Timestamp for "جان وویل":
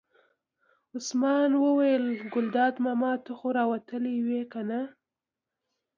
1.51-2.05